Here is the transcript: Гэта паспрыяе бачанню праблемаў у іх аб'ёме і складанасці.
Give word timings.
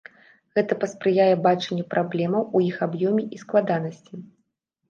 Гэта 0.59 0.77
паспрыяе 0.83 1.27
бачанню 1.47 1.85
праблемаў 1.93 2.47
у 2.57 2.63
іх 2.69 2.81
аб'ёме 2.89 3.23
і 3.37 3.43
складанасці. 3.45 4.13